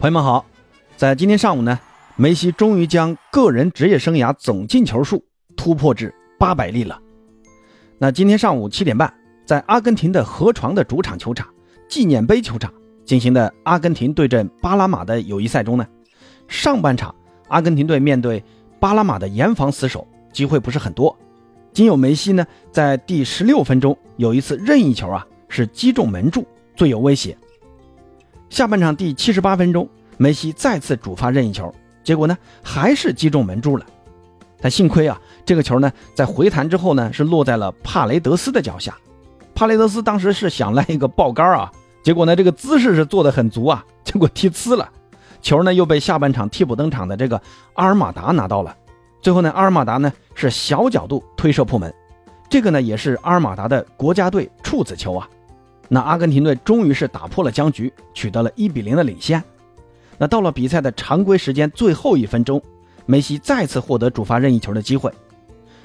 [0.00, 0.46] 朋友们好，
[0.96, 1.76] 在今天上午呢，
[2.14, 5.24] 梅西终于将个人职业生涯总进球数
[5.56, 7.02] 突破至八百粒了。
[7.98, 9.12] 那今天上午七点半，
[9.44, 11.48] 在阿根廷的河床的主场球场
[11.88, 12.72] 纪念碑球场
[13.04, 15.84] 进行的阿根廷对阵巴拉马的友谊赛中呢，
[16.46, 17.12] 上半场
[17.48, 18.44] 阿根廷队面对
[18.78, 21.18] 巴拉马的严防死守，机会不是很多，
[21.72, 27.36] 仅有梅西呢在第十六分钟有一次任意球啊是击中门柱，最有威胁。
[28.50, 33.84] 下半场第七十八分钟，梅西再次主罚任意球，结果呢还是击中门柱了。
[34.60, 38.96] 但幸亏啊，这个球呢在回弹之后呢是落在了帕雷德斯的脚下。
[39.54, 41.70] 帕雷德斯当时是想来一个爆杆啊，
[42.02, 44.90] 结果呢这个姿势是做的很足啊， 结果踢呲了，
[45.42, 47.40] 球呢又被下半场替补登场的这个
[47.74, 48.74] 阿尔马达拿到了。
[49.20, 51.92] 最后呢阿尔马达呢是小角度推射破门，
[52.48, 55.28] 这个呢也是阿尔马达的国家队处子球啊。
[55.88, 59.42] 那阿根廷队终于是打破了僵局，取得了一比零的领先。
[60.18, 62.60] 那到了比赛的常规时间最后一分钟，
[63.06, 65.10] 梅西再次获得主罚任意球的机会。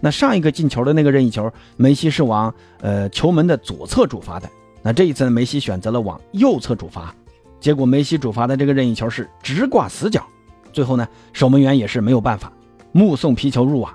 [0.00, 4.48] 那上一个进球的那个任意球，梅西是往呃球门的左侧主罚的。
[4.82, 7.12] 那这一次呢，梅西选择了往右侧主罚，
[7.58, 10.24] 结果梅西主罚的这个任意球是直挂死角。
[10.72, 12.52] 最后呢，守门员也是没有办法，
[12.92, 13.92] 目送皮球入网。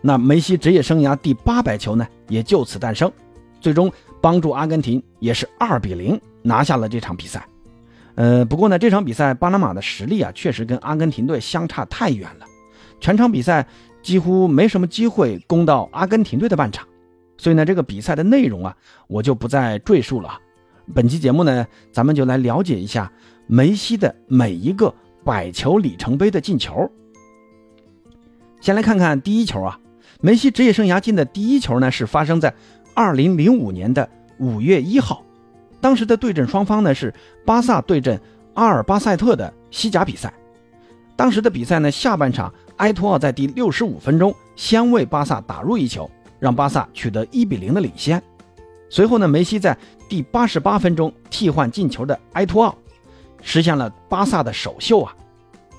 [0.00, 3.10] 那梅西职业生涯第八百球呢，也就此诞生。
[3.60, 3.90] 最终。
[4.20, 7.46] 帮助阿根廷也是二比零拿下了这场比赛，
[8.14, 12.46] 呃，不过呢，这场比赛巴拿马的实力啊，确实跟阿根廷队相差太远了，
[13.00, 13.66] 全场比赛
[14.02, 16.86] 几乎没什么机会攻到阿根廷队的半场，
[17.36, 20.38] 所以呢，这个比赛的内容啊，我就不再赘述了。
[20.94, 23.12] 本期节目呢，咱们就来了解一下
[23.46, 24.92] 梅西的每一个
[25.24, 26.90] 百球里程碑的进球。
[28.60, 29.78] 先来看看第一球啊，
[30.20, 32.54] 梅西职业生涯进的第一球呢，是发生在。
[32.98, 35.22] 二零零五年的五月一号，
[35.80, 37.14] 当时的对阵双方呢是
[37.46, 38.20] 巴萨对阵
[38.54, 40.34] 阿尔巴塞特的西甲比赛。
[41.14, 46.10] 当时的比赛呢，下半场埃托奥在第六十五分钟先为巴萨打入一球，
[46.40, 48.20] 让巴萨取得一比零的领先。
[48.90, 52.74] 随后呢，梅西在第八十八分钟替换进球的埃托奥，
[53.42, 55.14] 实现了巴萨的首秀啊！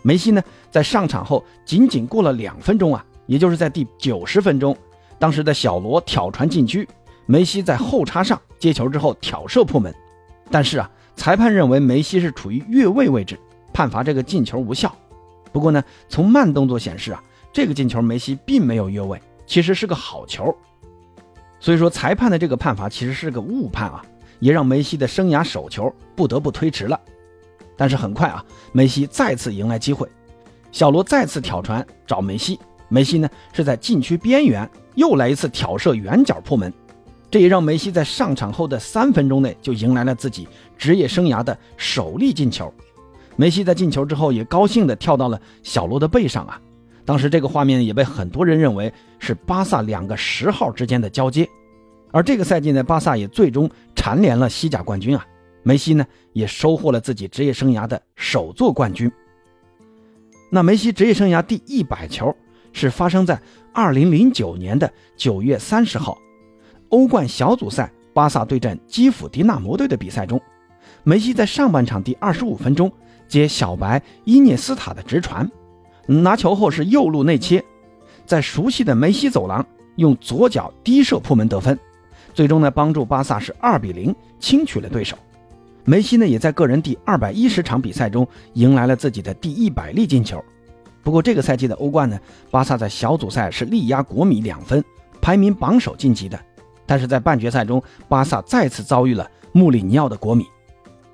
[0.03, 0.41] 梅西呢
[0.72, 4.74] 在上场后仅仅过了两分钟啊，也就是在第九十分钟，
[5.19, 6.88] 当时的小罗挑传禁区。
[7.31, 9.94] 梅西在后插上接球之后挑射破门，
[10.50, 13.40] 但是啊，裁判认为梅西是处于越位位置，
[13.72, 14.91] 判罚这个进球无效。
[15.51, 17.23] 不过呢，从慢动作显示啊，
[17.53, 20.51] 这个进球梅西并没有越位，其实是个好球。
[21.59, 24.03] 所以说，裁判的这个判罚其实是个误判啊，
[24.40, 27.00] 也让梅西的生涯首球不得不推迟了。
[27.78, 30.09] 但是很快啊，梅西再次迎来机会，
[30.72, 36.73] 小罗再次挑传找梅西，梅西呢是在禁区边缘又来一次挑射远角破门。
[37.31, 40.47] 这也让梅西在上场后的三分钟内就迎来了自己
[40.78, 42.73] 职业生涯的首粒进球。
[43.35, 46.59] 梅西在进球之后也高兴地跳到了小罗的背上啊！
[47.06, 51.47] 当时这个画面也被很多人认为是巴萨两个十号之间的交接。
[52.12, 55.25] 而这个赛季呢，巴萨也最终蝉联了西甲冠军啊！
[55.61, 59.11] 梅西呢也收获了自己职业生涯的首座冠军。
[60.50, 62.35] 那梅西职业生涯第一百球
[62.73, 63.40] 是发生在
[63.72, 66.17] 二零零九年的九月三十号。
[66.90, 70.42] 欧冠小组赛，巴萨对阵基辅迪纳摩队的比赛中，
[71.04, 72.92] 梅西在上半场第二十五分钟
[73.28, 75.50] 接小白伊涅斯塔的直传，
[76.08, 77.64] 拿球后是右路内切，
[78.26, 79.66] 在熟悉的梅西走廊
[79.98, 81.78] 用左脚低射破门得分，
[82.34, 85.16] 最终呢帮助巴萨是二比零轻取了对手。
[85.86, 90.44] 梅西呢也在个人第二百一十场比赛中迎来了自己的第一百粒进球。
[91.04, 92.20] 不过这个赛季的欧冠呢，
[92.50, 94.84] 巴萨在小组赛是力压国米两分，
[95.22, 96.40] 排名榜首晋级的。
[96.90, 100.48] 但是在半决赛中，巴萨再次遭遇了穆里尼奥的国米。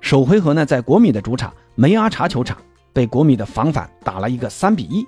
[0.00, 2.56] 首回合呢，在国米的主场梅阿查球场，
[2.94, 5.06] 被国米的防反打了一个三比一。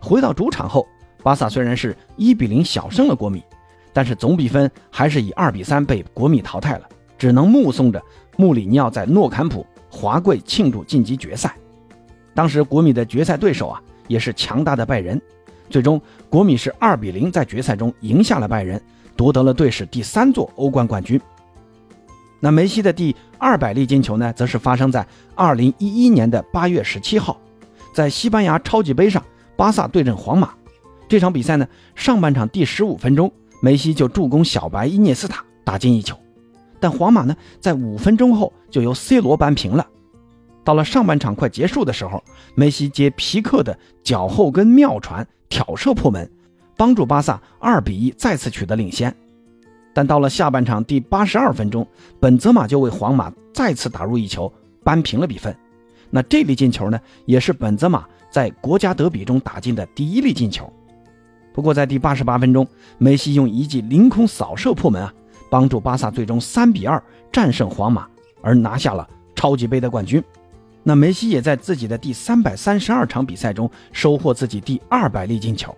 [0.00, 0.88] 回到主场后，
[1.22, 3.44] 巴萨虽然是一比零小胜了国米，
[3.92, 6.88] 但是总比分还是以二比三被国米淘汰了，
[7.18, 8.02] 只能目送着
[8.38, 11.54] 穆里尼奥在诺坎普华贵庆祝晋级决赛。
[12.32, 15.20] 当时国米的决赛对手啊，也是强大的拜仁。
[15.68, 16.00] 最终，
[16.30, 18.80] 国米是二比零在决赛中赢下了拜仁。
[19.18, 21.20] 夺得了队史第三座欧冠冠军。
[22.38, 25.04] 那梅西的第二百粒进球呢，则是发生在
[25.34, 27.36] 二零一一年的八月十七号，
[27.92, 29.20] 在西班牙超级杯上，
[29.56, 30.50] 巴萨对阵皇马。
[31.08, 31.66] 这场比赛呢，
[31.96, 36.16] 上半场第十五分钟，梅西就助攻小白伊涅斯塔打进一球，
[36.78, 39.84] 但皇马呢，在五分钟后就由 C 罗扳平了。
[40.62, 42.22] 到了上半场快结束的时候，
[42.54, 46.30] 梅西接皮克的脚后跟妙传挑射破门。
[46.78, 49.12] 帮助巴萨二比一再次取得领先，
[49.92, 51.84] 但到了下半场第八十二分钟，
[52.20, 54.50] 本泽马就为皇马再次打入一球，
[54.84, 55.54] 扳平了比分。
[56.08, 60.72] 那这粒进球呢，也是本泽马在国家德比中打进的第一粒进球。
[61.52, 62.64] 不过在第八十八分钟，
[62.96, 65.12] 梅西用一记凌空扫射破门啊，
[65.50, 67.02] 帮助巴萨最终三比二
[67.32, 68.06] 战胜皇马，
[68.40, 69.04] 而拿下了
[69.34, 70.22] 超级杯的冠军。
[70.84, 75.76] 那梅西也在自己的第三百三十二场比赛中收获自己第二百粒进球。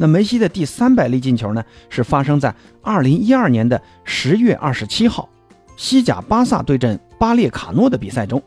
[0.00, 5.28] 那梅西的第三百粒进球呢，是发生在二零一二年的十月二十七号，
[5.76, 8.40] 西甲巴萨对阵巴列卡诺的比赛中，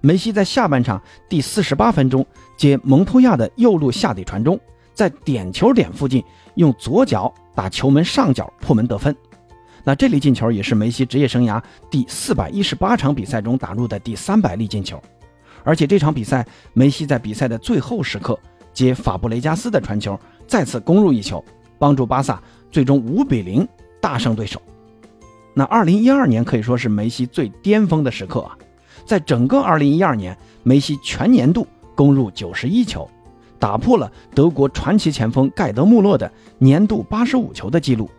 [0.00, 2.24] 梅西在下半场第四十八分钟
[2.56, 4.58] 接蒙托亚的右路下底传中，
[4.94, 6.22] 在点球点附近
[6.54, 9.14] 用左脚打球门上角破门得分。
[9.82, 11.60] 那这粒进球也是梅西职业生涯
[11.90, 15.02] 第四百一十八场比赛中打入的第三百粒进球，
[15.64, 18.38] 而且这场比赛梅西在比赛的最后时刻
[18.72, 20.18] 接法布雷加斯的传球。
[20.46, 21.44] 再次攻入一球，
[21.78, 23.66] 帮助巴萨最终五比零
[24.00, 24.60] 大胜对手。
[25.54, 28.58] 那二零一二年可以说是梅西最巅峰的时刻啊！
[29.06, 33.08] 在整个二零一二年，梅西全年度攻入九十一球，
[33.58, 38.10] 打破了德国传奇前锋盖德穆勒的年度八十五球的记录。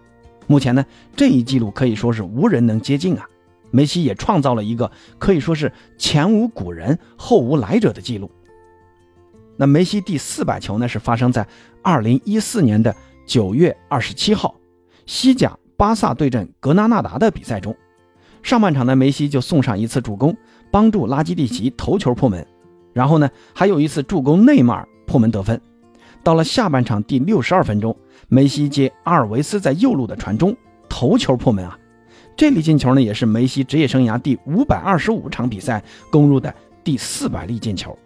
[0.47, 0.85] 目前呢，
[1.15, 3.27] 这一记录可以说是无人能接近啊！
[3.71, 8.31] 梅西也创造了一个可以说是前无古人后无来者的记录。
[9.57, 11.47] 那梅西第四百球呢，是发生在
[11.81, 12.93] 二零一四年的
[13.25, 14.55] 九月二十七号，
[15.05, 17.75] 西甲巴萨对阵格纳纳达的比赛中，
[18.43, 20.35] 上半场呢，梅西就送上一次助攻，
[20.71, 22.45] 帮助拉基蒂奇头球破门，
[22.93, 25.59] 然后呢，还有一次助攻内马尔破门得分。
[26.23, 27.95] 到了下半场第六十二分钟，
[28.27, 30.55] 梅西接阿尔维斯在右路的传中，
[30.89, 31.77] 头球破门啊！
[32.35, 35.81] 这粒进球呢，也是梅西职业生涯第五百二十五场比赛
[36.11, 36.53] 攻入的
[36.83, 37.97] 第四百粒进球。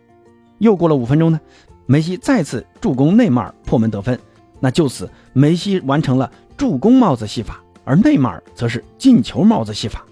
[0.59, 1.39] 又过了五分钟呢，
[1.85, 4.17] 梅西再次助攻内马尔破门得分，
[4.59, 10.05] 那就此梅西完成了助攻帽子戏法，而内马尔则是进球帽子戏法。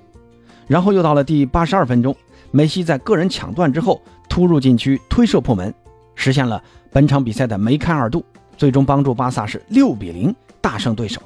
[0.65, 2.15] 然后又到了第八十二分钟，
[2.51, 5.73] 梅西在个人抢断之后突入禁区推射破门，
[6.15, 6.61] 实现了
[6.91, 8.23] 本场比赛的梅开二度，
[8.57, 11.21] 最终帮助巴萨是六比零大胜对手。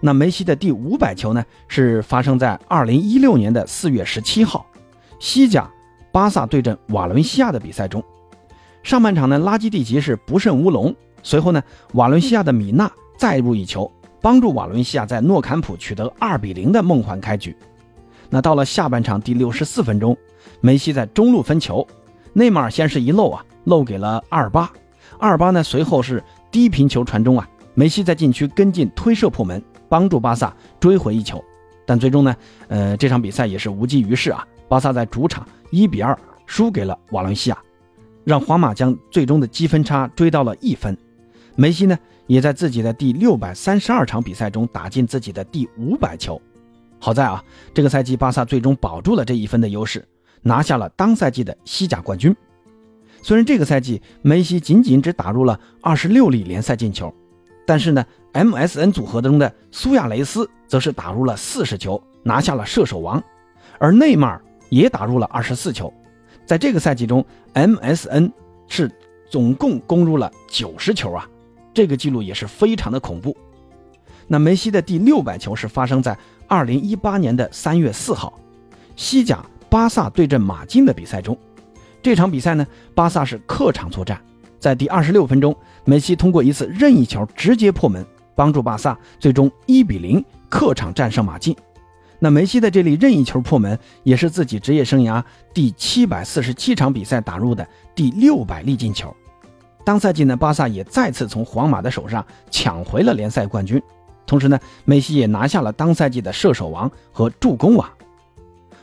[0.00, 4.64] 那梅西的第五百球呢，是发生在二零一六年的四月十七号，
[5.18, 5.70] 西甲
[6.10, 8.02] 巴萨对阵瓦伦西亚的比赛中。
[8.82, 10.94] 上半场呢，拉基蒂奇是不慎乌龙。
[11.22, 11.62] 随后呢，
[11.92, 13.90] 瓦伦西亚的米纳再入一球，
[14.22, 17.54] 帮助瓦伦西亚在诺坎普取得二比零的梦幻开局。
[18.30, 20.16] 那到了下半场第六十四分钟，
[20.60, 21.86] 梅西在中路分球，
[22.32, 24.72] 内马尔先是一漏啊，漏给了阿尔巴。
[25.18, 31.42] 阿尔巴呢随后是低平球传中啊，梅西在禁区跟进推射破门，帮助巴萨追回一球。
[31.84, 32.34] 但最终呢，
[32.68, 36.16] 呃，这场比赛也是无济于事啊，巴萨在主场一比二
[36.46, 37.58] 输给了瓦伦西亚。
[38.30, 40.96] 让皇马将最终的积分差追到了一分，
[41.56, 41.98] 梅西呢
[42.28, 46.40] 也在自己的第六百三十二场比赛中打进自己的第五百球。
[47.00, 47.44] 好在啊，
[47.74, 50.06] 这个赛季巴萨最终保住了这一分的优势，
[50.42, 52.32] 拿下了当赛季的西甲冠军。
[53.20, 57.12] 虽然这个赛季梅西仅仅只打入了二十六粒联赛进球，
[57.66, 63.20] 但是呢，MSN 组合中的苏亚雷斯则是打入了四十球，拿下了射手王，
[63.80, 65.92] 而内马尔也打入了二十四球。
[66.50, 67.24] 在这个赛季中
[67.54, 68.32] ，MSN
[68.66, 68.90] 是
[69.30, 71.24] 总共攻入了九十球啊，
[71.72, 73.36] 这个记录也是非常的恐怖。
[74.26, 76.18] 那梅西的第六百球是发生在
[76.48, 78.36] 二零一八年的三月四号，
[78.96, 81.38] 西甲巴萨对阵马竞的比赛中。
[82.02, 82.66] 这场比赛呢，
[82.96, 84.20] 巴萨是客场作战，
[84.58, 85.54] 在第二十六分钟，
[85.84, 88.04] 梅西通过一次任意球直接破门，
[88.34, 91.54] 帮助巴萨最终一比零客场战胜马竞。
[92.22, 95.24] 那梅西的这粒任意球破门，也是自己职业生涯
[95.54, 99.14] 第七百四十七场比赛打入的第六百粒进球。
[99.86, 103.82] 当赛季呢，巴萨也再次从皇马的手上抢回了联赛冠军。
[104.26, 107.90] 同时呢，梅西也拿下了当赛季的射手王和助攻王。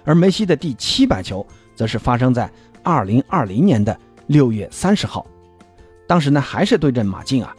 [0.04, 2.52] 而梅西的第七百球，则是发生在
[2.82, 5.26] 二零二零年的六月三十号，
[6.08, 7.56] 当时呢还是对阵马竞啊。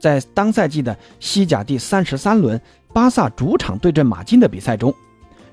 [0.00, 2.60] 在当赛季的西甲第三十三轮，
[2.92, 4.92] 巴萨主场对阵马竞的比赛中。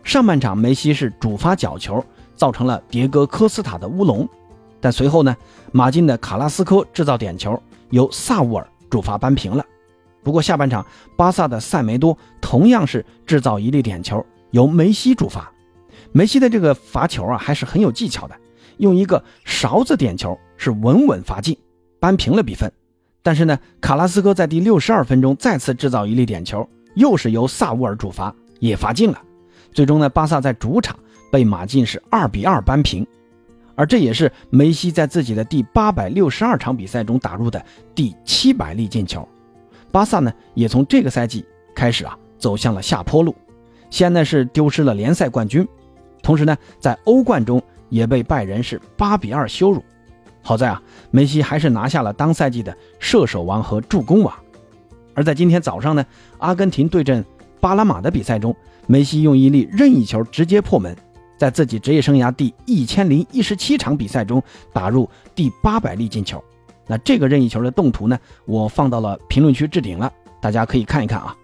[0.07, 2.01] 上半场，梅西是主罚角球，
[2.33, 4.25] 造成了迭戈科斯塔的乌龙。
[4.79, 5.35] 但随后呢，
[5.73, 9.65] 马竞的卡拉斯科制造点球，由萨乌尔主罚扳平了。
[10.23, 10.85] 不过下半场，
[11.17, 15.51] 巴萨的塞梅多同样是制造一粒点球，由梅西主罚。
[16.13, 18.35] 梅西的这个罚球啊，还是很有技巧的，
[18.77, 21.57] 用一个勺子点球是稳稳罚进，
[21.99, 22.71] 扳平了比分。
[23.21, 29.21] 但是呢，卡拉斯科在第六十二分钟再次制造一粒点球，又是由萨乌尔主罚，也罚进了。
[29.71, 30.97] 最终呢，巴萨在主场
[31.31, 33.05] 被马竞是二比二扳平，
[33.75, 39.27] 而这也是梅西在自己的第八百六十二场比赛中打入的第七百粒进球。
[39.91, 41.45] 巴萨呢，也从这个赛季
[41.75, 43.35] 开始啊，走向了下坡路。
[43.89, 45.67] 先呢是丢失了联赛冠军，
[46.21, 49.83] 同时呢，在欧冠中也被拜仁是八比二羞辱。
[50.41, 50.81] 好在啊，
[51.11, 54.33] 梅西还是拿下了当赛季的射手王和助攻王。
[55.13, 56.05] 而在今天早上呢，
[56.37, 57.23] 阿根廷对阵
[57.59, 58.55] 巴拉马的比赛中，
[58.87, 60.95] 梅西用一粒任意球直接破门，
[61.37, 64.41] 在自己职业生涯第一千零一十七场比赛中
[64.73, 66.43] 打入第八百粒进球。
[66.87, 71.35] 那这个任意球的动图呢，我放到了评论区置顶了，大家可以看一看啊。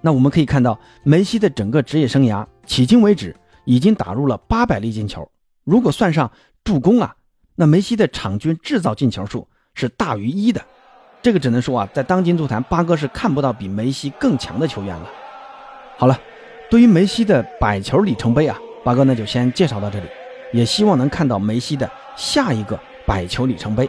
[0.00, 3.36] 那我们可以看到，梅西的整个职业生涯迄今为止
[3.66, 5.30] 已经打入了八百粒进球。
[5.64, 6.30] 如果算上
[6.64, 7.14] 助攻啊，
[7.56, 10.62] 那梅西的场均制造进球数是大于一的。
[11.20, 15.10] 这个只能说啊，在当今足坛，八哥是看不到比梅西更强的球员了。
[15.98, 16.18] 好了，
[16.68, 20.06] 对于梅西的百球里程碑啊，八哥呢就先介绍到这里，
[20.52, 23.88] 也希望能看到梅西的下一个百球里程碑。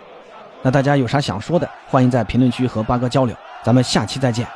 [0.62, 3.36] 那大家有啥想说的，欢迎在评论区和八哥交流。
[3.63, 4.48] 咱们下期再见。